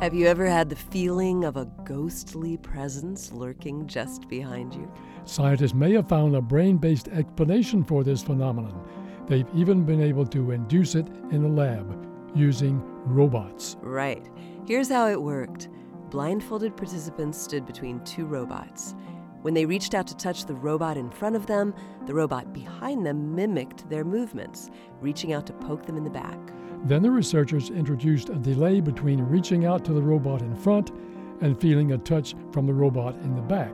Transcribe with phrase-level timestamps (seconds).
[0.00, 4.90] Have you ever had the feeling of a ghostly presence lurking just behind you?
[5.26, 8.82] Scientists may have found a brain based explanation for this phenomenon.
[9.26, 13.76] They've even been able to induce it in a lab using robots.
[13.82, 14.26] Right.
[14.66, 15.68] Here's how it worked
[16.08, 18.94] blindfolded participants stood between two robots.
[19.42, 21.74] When they reached out to touch the robot in front of them,
[22.06, 24.68] the robot behind them mimicked their movements,
[25.00, 26.38] reaching out to poke them in the back.
[26.84, 30.90] Then the researchers introduced a delay between reaching out to the robot in front
[31.40, 33.72] and feeling a touch from the robot in the back.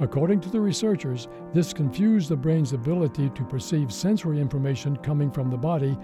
[0.00, 5.50] According to the researchers, this confused the brain's ability to perceive sensory information coming from
[5.50, 5.98] the body,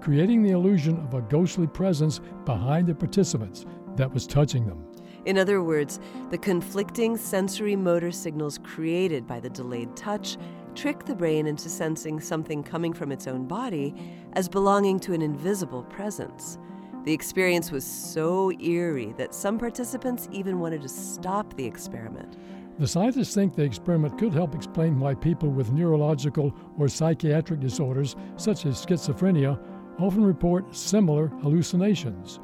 [0.00, 3.66] creating the illusion of a ghostly presence behind the participants
[3.96, 4.84] that was touching them.
[5.24, 6.00] In other words,
[6.30, 10.36] the conflicting sensory motor signals created by the delayed touch
[10.74, 13.94] trick the brain into sensing something coming from its own body
[14.34, 16.56] as belonging to an invisible presence.
[17.04, 22.36] The experience was so eerie that some participants even wanted to stop the experiment.
[22.78, 28.14] The scientists think the experiment could help explain why people with neurological or psychiatric disorders,
[28.36, 29.58] such as schizophrenia,
[29.98, 32.38] often report similar hallucinations.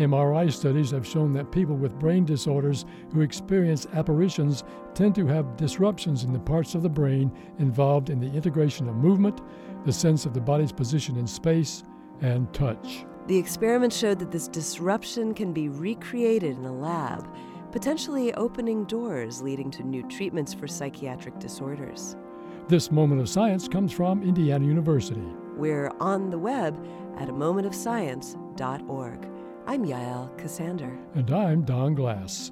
[0.00, 5.56] MRI studies have shown that people with brain disorders who experience apparitions tend to have
[5.56, 9.42] disruptions in the parts of the brain involved in the integration of movement,
[9.84, 11.84] the sense of the body's position in space,
[12.22, 13.04] and touch.
[13.26, 17.28] The experiment showed that this disruption can be recreated in a lab,
[17.70, 22.16] potentially opening doors leading to new treatments for psychiatric disorders.
[22.68, 25.28] This moment of science comes from Indiana University.
[25.56, 26.82] We're on the web
[27.18, 29.39] at a momentofscience.org.
[29.70, 30.98] I'm Yael Ksander.
[31.14, 32.50] And I'm Don Glass.